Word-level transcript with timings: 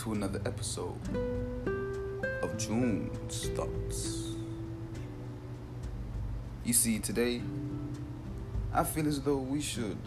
to 0.00 0.12
another 0.14 0.40
episode 0.46 0.98
of 2.42 2.56
June's 2.56 3.50
Thoughts. 3.50 4.28
You 6.64 6.72
see, 6.72 6.98
today, 7.00 7.42
I 8.72 8.82
feel 8.82 9.06
as 9.06 9.20
though 9.20 9.36
we 9.36 9.60
should 9.60 9.98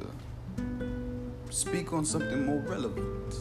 speak 1.52 1.94
on 1.94 2.06
something 2.06 2.44
more 2.44 2.62
relevant. 2.62 3.36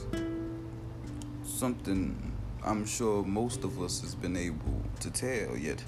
Something 1.42 2.34
I'm 2.62 2.84
sure 2.84 3.24
most 3.24 3.64
of 3.64 3.80
us 3.80 4.02
has 4.02 4.14
been 4.14 4.36
able 4.36 4.82
to 5.00 5.10
tell, 5.10 5.56
yet 5.56 5.82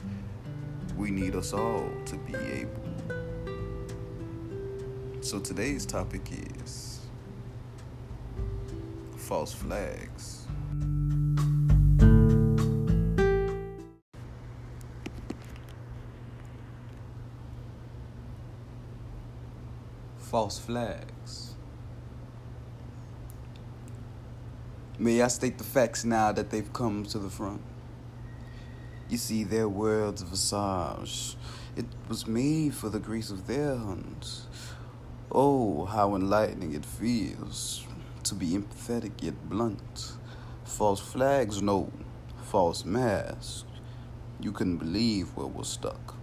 we 0.96 1.10
need 1.10 1.36
us 1.36 1.52
all 1.52 1.90
to 2.06 2.16
be 2.16 2.34
able. 2.36 2.70
So 5.20 5.40
today's 5.40 5.84
topic 5.84 6.22
is 6.58 7.00
false 9.18 9.52
flags. 9.52 10.43
False 20.34 20.58
flags. 20.58 21.54
May 24.98 25.22
I 25.22 25.28
state 25.28 25.58
the 25.58 25.62
facts 25.62 26.04
now 26.04 26.32
that 26.32 26.50
they've 26.50 26.72
come 26.72 27.04
to 27.04 27.20
the 27.20 27.30
front? 27.30 27.62
You 29.08 29.16
see, 29.16 29.44
their 29.44 29.68
world's 29.68 30.22
visage, 30.22 31.36
it 31.76 31.84
was 32.08 32.26
made 32.26 32.74
for 32.74 32.88
the 32.88 32.98
grace 32.98 33.30
of 33.30 33.46
their 33.46 33.76
hands. 33.76 34.48
Oh, 35.30 35.84
how 35.84 36.16
enlightening 36.16 36.74
it 36.74 36.84
feels 36.84 37.86
to 38.24 38.34
be 38.34 38.58
empathetic 38.58 39.12
yet 39.22 39.48
blunt. 39.48 40.14
False 40.64 40.98
flags, 40.98 41.62
no. 41.62 41.92
False 42.42 42.84
masks. 42.84 43.64
You 44.40 44.50
couldn't 44.50 44.78
believe 44.78 45.28
where 45.36 45.46
we're 45.46 45.62
stuck. 45.62 46.16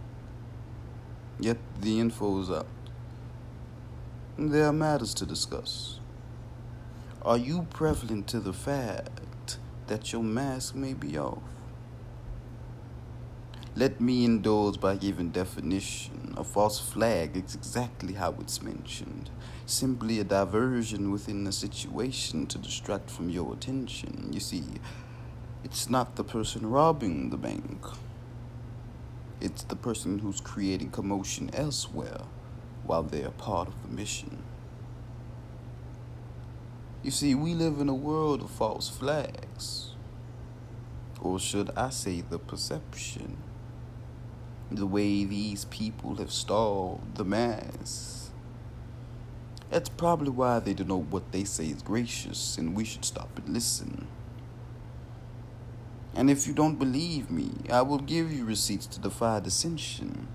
Yet 1.40 1.59
the 1.80 2.02
info's 2.02 2.52
out. 2.52 2.81
There 4.50 4.66
are 4.66 4.73
matters 4.73 5.14
to 5.16 5.25
discuss. 5.28 6.00
Are 7.22 7.38
you 7.38 7.67
prevalent 7.70 8.28
to 8.30 8.39
the 8.39 8.53
fact 8.53 9.59
that 9.86 10.11
your 10.11 10.23
mask 10.23 10.73
may 10.73 10.95
be 10.95 11.16
off? 11.16 11.44
Let 13.75 14.02
me 14.02 14.25
indulge 14.25 14.80
by 14.80 14.95
giving 14.95 15.30
definition. 15.30 16.34
A 16.36 16.44
false 16.44 16.80
flag 16.80 17.38
is 17.38 17.53
exactly 17.53 18.14
how 18.14 18.34
it's 18.39 18.64
mentioned. 18.64 19.30
Simply 19.67 20.19
a 20.19 20.23
diversion 20.23 21.12
within 21.12 21.44
the 21.44 21.52
situation 21.52 22.47
to 22.47 22.58
distract 22.58 23.12
from 23.12 23.30
your 23.30 23.53
attention. 23.53 24.31
You 24.34 24.39
see, 24.39 24.64
it's 25.64 25.88
not 25.88 26.16
the 26.16 26.23
person 26.23 26.67
robbing 26.67 27.30
the 27.30 27.38
bank. 27.38 27.86
It's 29.39 29.66
the 29.66 29.75
person 29.75 30.17
who's 30.17 30.42
creating 30.42 30.89
commotion 30.89 31.52
elsewhere 31.53 32.22
while 32.86 33.04
they're 33.04 33.32
part 33.32 33.68
of 33.68 33.82
the 33.84 33.96
mission. 33.96 34.44
You 37.04 37.12
see, 37.12 37.36
we 37.36 37.54
live 37.54 37.80
in 37.80 37.90
a 37.90 37.96
world 37.96 38.42
of 38.42 38.52
false 38.52 38.90
flags. 38.90 39.96
Or 41.20 41.40
should 41.40 41.72
I 41.76 41.90
say 41.90 42.22
the 42.22 42.40
perception? 42.40 43.38
the 44.72 44.86
way 44.86 45.26
these 45.26 45.66
people 45.66 46.16
have 46.16 46.32
stalled 46.32 47.02
the 47.16 47.26
mass. 47.26 48.30
That's 49.70 49.90
probably 49.90 50.30
why 50.30 50.59
they 50.59 50.74
don't 50.74 50.88
know 50.88 51.02
what 51.02 51.32
they 51.32 51.44
say 51.44 51.68
is 51.68 51.82
gracious, 51.82 52.58
and 52.58 52.76
we 52.76 52.86
should 52.86 53.06
stop 53.06 53.38
and 53.38 53.50
listen. 53.50 54.08
And 56.14 56.30
if 56.30 56.47
you 56.47 56.53
don't 56.53 56.80
believe 56.80 57.30
me, 57.30 57.52
I 57.70 57.81
will 57.81 58.00
give 58.00 58.31
you 58.31 58.46
receipts 58.46 58.86
to 58.88 59.00
defy 59.00 59.40
dissension. 59.40 60.28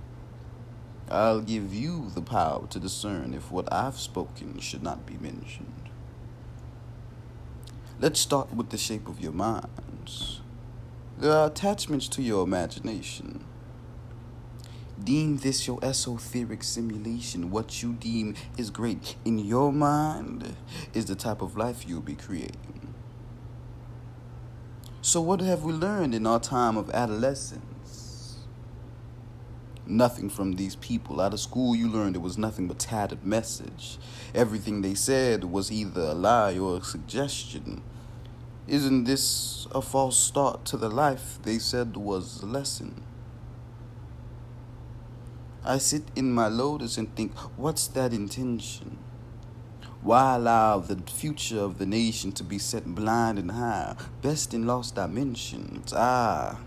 I'll 1.09 1.41
give 1.41 1.73
you 1.73 2.11
the 2.15 2.21
power 2.21 2.67
to 2.67 2.81
discern 2.81 3.33
if 3.33 3.53
what 3.53 3.73
I've 3.73 3.99
spoken 3.99 4.59
should 4.59 4.83
not 4.83 5.07
be 5.07 5.15
mentioned. 5.15 5.91
Let's 8.01 8.19
start 8.19 8.53
with 8.53 8.71
the 8.71 8.79
shape 8.79 9.09
of 9.09 9.21
your 9.21 9.33
minds. 9.33 10.41
There 11.17 11.33
are 11.33 11.47
attachments 11.47 12.09
to 12.09 12.23
your 12.23 12.43
imagination. 12.43 13.45
Deem 15.03 15.37
this 15.37 15.67
your 15.67 15.79
esoteric 15.81 16.65
simulation. 16.65 17.51
What 17.51 17.83
you 17.83 17.93
deem 17.93 18.35
is 18.59 18.71
great 18.71 19.15
in 19.25 19.39
your 19.39 19.73
mind 19.73 20.57
is 20.93 21.07
the 21.07 21.15
type 21.15 21.41
of 21.41 21.57
life 21.57 21.87
you'll 21.87 22.01
be 22.01 22.17
creating. 22.17 22.95
So, 25.03 25.21
what 25.21 25.41
have 25.41 25.63
we 25.63 25.73
learned 25.73 26.15
in 26.15 26.27
our 26.27 26.41
time 26.41 26.77
of 26.77 26.91
adolescence? 26.91 27.76
Nothing 29.87 30.29
from 30.29 30.57
these 30.57 30.75
people. 30.77 31.21
Out 31.21 31.33
of 31.33 31.41
school, 31.41 31.77
you 31.77 31.89
learned 31.89 32.17
it 32.17 32.23
was 32.23 32.37
nothing 32.37 32.67
but 32.67 32.81
tattered 32.81 33.25
message. 33.25 33.99
Everything 34.35 34.83
they 34.83 34.95
said 34.95 35.45
was 35.45 35.71
either 35.71 36.01
a 36.01 36.15
lie 36.15 36.59
or 36.59 36.79
a 36.79 36.83
suggestion. 36.83 37.83
Isn't 38.67 39.05
this 39.05 39.69
a 39.73 39.81
false 39.81 40.19
start 40.19 40.65
to 40.67 40.77
the 40.77 40.89
life 40.89 41.39
they 41.43 41.59
said 41.59 41.97
was 41.97 42.43
a 42.43 42.47
lesson? 42.47 43.05
I 45.65 45.79
sit 45.79 46.03
in 46.17 46.33
my 46.33 46.49
lotus 46.49 46.99
and 46.99 47.15
think, 47.15 47.33
what's 47.57 47.87
that 47.89 48.13
intention? 48.13 48.99
Why 50.03 50.37
allow 50.37 50.79
the 50.79 50.97
future 51.11 51.61
of 51.61 51.79
the 51.79 51.87
nation 51.87 52.33
to 52.33 52.45
be 52.45 52.59
set 52.59 52.87
blind 52.87 53.39
and 53.39 53.53
high, 53.53 53.97
best 54.23 54.53
in 54.53 54.67
lost 54.67 54.97
dimensions? 54.97 55.93
Ah, 55.93 56.61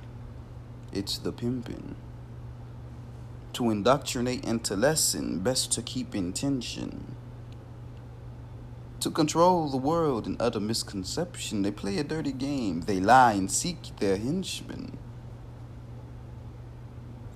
it's 0.92 1.18
the 1.18 1.32
pimping. 1.32 1.96
To 3.60 3.70
indoctrinate 3.70 4.44
and 4.46 4.64
to 4.66 4.76
lessen, 4.76 5.40
best 5.40 5.72
to 5.74 5.84
keep 5.84 6.16
intention. 6.16 7.16
To 9.02 9.12
control 9.12 9.70
the 9.70 9.78
world 9.78 10.26
in 10.26 10.36
utter 10.40 10.60
misconception, 10.60 11.62
they 11.62 11.72
play 11.72 12.00
a 12.00 12.04
dirty 12.04 12.32
game. 12.34 12.82
They 12.82 13.00
lie 13.00 13.34
and 13.34 13.52
seek 13.52 13.96
their 14.00 14.18
henchmen 14.18 14.98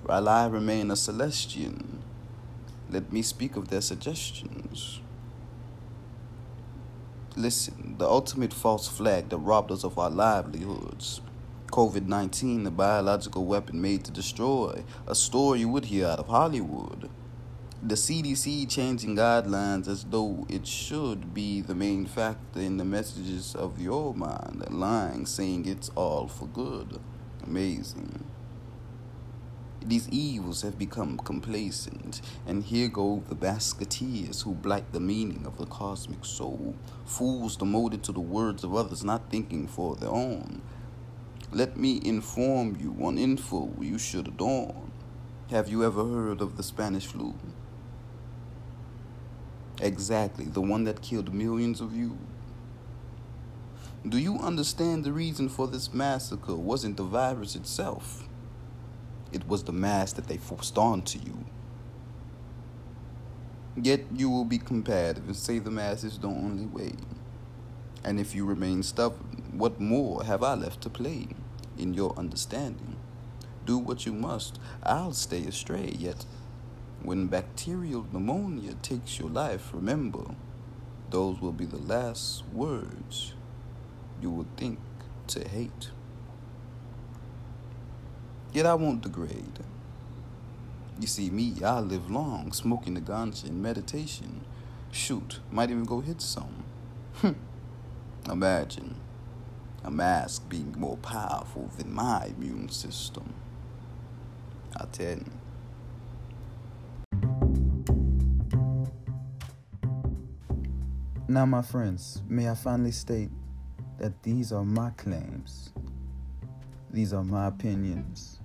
while 0.04 0.28
I 0.28 0.46
remain 0.46 0.90
a 0.90 0.94
Celestian, 0.94 2.00
let 2.90 3.10
me 3.10 3.22
speak 3.22 3.56
of 3.56 3.68
their 3.68 3.80
suggestions. 3.80 5.00
Listen, 7.36 7.96
the 7.98 8.06
ultimate 8.06 8.52
false 8.52 8.86
flag 8.86 9.30
that 9.30 9.38
robbed 9.38 9.72
us 9.72 9.82
of 9.82 9.98
our 9.98 10.10
livelihoods. 10.10 11.22
COVID 11.74 12.06
19, 12.06 12.62
the 12.62 12.70
biological 12.70 13.46
weapon 13.46 13.80
made 13.80 14.04
to 14.04 14.12
destroy, 14.12 14.84
a 15.08 15.14
story 15.16 15.58
you 15.58 15.68
would 15.68 15.86
hear 15.86 16.06
out 16.06 16.20
of 16.20 16.28
Hollywood. 16.28 17.10
The 17.82 17.96
CDC 17.96 18.70
changing 18.70 19.16
guidelines 19.16 19.88
as 19.88 20.04
though 20.04 20.46
it 20.48 20.68
should 20.68 21.34
be 21.34 21.62
the 21.62 21.74
main 21.74 22.06
factor 22.06 22.60
in 22.60 22.76
the 22.76 22.84
messages 22.84 23.56
of 23.56 23.80
your 23.80 24.14
mind, 24.14 24.64
lying, 24.70 25.26
saying 25.26 25.66
it's 25.66 25.88
all 25.96 26.28
for 26.28 26.46
good. 26.46 27.00
Amazing. 27.44 28.24
These 29.84 30.08
evils 30.10 30.62
have 30.62 30.78
become 30.78 31.18
complacent, 31.18 32.20
and 32.46 32.62
here 32.62 32.86
go 32.86 33.24
the 33.28 33.34
basketeers 33.34 34.42
who 34.42 34.54
blight 34.54 34.92
the 34.92 35.00
meaning 35.00 35.44
of 35.44 35.58
the 35.58 35.66
cosmic 35.66 36.24
soul, 36.24 36.76
fools 37.04 37.56
demoted 37.56 38.04
to 38.04 38.12
the 38.12 38.20
words 38.20 38.62
of 38.62 38.76
others, 38.76 39.02
not 39.02 39.28
thinking 39.28 39.66
for 39.66 39.96
their 39.96 40.10
own. 40.10 40.62
Let 41.54 41.76
me 41.76 42.00
inform 42.02 42.78
you 42.80 42.96
on 43.00 43.16
info 43.16 43.72
you 43.80 43.96
should 43.96 44.26
adorn. 44.26 44.90
Have 45.50 45.68
you 45.68 45.84
ever 45.84 46.04
heard 46.04 46.40
of 46.40 46.56
the 46.56 46.64
Spanish 46.64 47.06
flu? 47.06 47.32
Exactly, 49.80 50.46
the 50.46 50.60
one 50.60 50.82
that 50.82 51.00
killed 51.00 51.32
millions 51.32 51.80
of 51.80 51.94
you. 51.94 52.18
Do 54.04 54.18
you 54.18 54.36
understand 54.40 55.04
the 55.04 55.12
reason 55.12 55.48
for 55.48 55.68
this 55.68 55.94
massacre 55.94 56.56
wasn't 56.56 56.96
the 56.96 57.04
virus 57.04 57.54
itself? 57.54 58.28
It 59.30 59.46
was 59.46 59.62
the 59.62 59.72
mass 59.72 60.12
that 60.14 60.26
they 60.26 60.38
forced 60.38 60.76
onto 60.76 61.20
you. 61.20 61.44
Yet 63.80 64.06
you 64.12 64.28
will 64.28 64.44
be 64.44 64.58
combative 64.58 65.26
and 65.26 65.36
say 65.36 65.60
the 65.60 65.70
mass 65.70 66.02
is 66.02 66.18
the 66.18 66.26
only 66.26 66.66
way. 66.66 66.94
And 68.02 68.18
if 68.18 68.34
you 68.34 68.44
remain 68.44 68.82
stubborn, 68.82 69.52
what 69.52 69.78
more 69.78 70.24
have 70.24 70.42
I 70.42 70.54
left 70.54 70.80
to 70.80 70.90
play 70.90 71.28
in 71.78 71.94
your 71.94 72.16
understanding? 72.18 72.96
Do 73.66 73.78
what 73.78 74.06
you 74.06 74.12
must, 74.12 74.58
I'll 74.82 75.12
stay 75.12 75.44
astray. 75.46 75.94
Yet, 75.98 76.24
when 77.02 77.26
bacterial 77.26 78.06
pneumonia 78.12 78.74
takes 78.82 79.18
your 79.18 79.30
life, 79.30 79.70
remember, 79.72 80.24
those 81.10 81.40
will 81.40 81.52
be 81.52 81.64
the 81.64 81.78
last 81.78 82.44
words 82.52 83.34
you 84.20 84.30
will 84.30 84.46
think 84.56 84.78
to 85.28 85.46
hate. 85.48 85.90
Yet 88.52 88.66
I 88.66 88.74
won't 88.74 89.02
degrade. 89.02 89.58
You 91.00 91.06
see, 91.06 91.28
me, 91.28 91.54
I 91.64 91.80
live 91.80 92.10
long, 92.10 92.52
smoking 92.52 92.94
the 92.94 93.00
ganja 93.00 93.48
in 93.48 93.60
meditation. 93.60 94.42
Shoot, 94.92 95.40
might 95.50 95.70
even 95.70 95.84
go 95.84 96.00
hit 96.00 96.22
some. 96.22 96.64
Imagine. 98.30 98.94
A 99.84 99.90
mask 99.90 100.48
being 100.48 100.74
more 100.78 100.96
powerful 100.96 101.70
than 101.76 101.92
my 101.92 102.32
immune 102.36 102.70
system. 102.70 103.34
I 104.76 104.86
tell 104.86 105.18
you. 105.18 105.30
Now, 111.28 111.46
my 111.46 111.62
friends, 111.62 112.22
may 112.28 112.48
I 112.48 112.54
finally 112.54 112.92
state 112.92 113.30
that 113.98 114.22
these 114.22 114.52
are 114.52 114.64
my 114.64 114.90
claims, 114.90 115.72
these 116.90 117.12
are 117.12 117.24
my 117.24 117.46
opinions, 117.48 118.40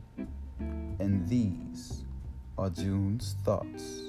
and 0.58 1.28
these 1.28 2.04
are 2.58 2.70
June's 2.70 3.36
thoughts. 3.44 4.02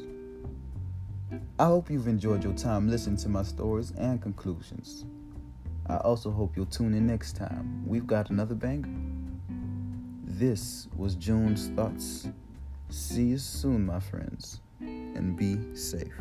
I 1.58 1.66
hope 1.66 1.90
you've 1.90 2.08
enjoyed 2.08 2.42
your 2.42 2.54
time 2.54 2.88
listening 2.88 3.18
to 3.18 3.28
my 3.28 3.42
stories 3.42 3.92
and 3.98 4.20
conclusions. 4.20 5.04
I 5.90 5.96
also 5.96 6.30
hope 6.30 6.56
you'll 6.56 6.66
tune 6.66 6.94
in 6.94 7.04
next 7.04 7.34
time. 7.34 7.82
We've 7.84 8.06
got 8.06 8.30
another 8.30 8.54
banger. 8.54 8.88
This 10.22 10.86
was 10.96 11.16
June's 11.16 11.66
Thoughts. 11.70 12.28
See 12.90 13.24
you 13.24 13.38
soon, 13.38 13.86
my 13.86 13.98
friends, 13.98 14.60
and 14.78 15.36
be 15.36 15.58
safe. 15.74 16.14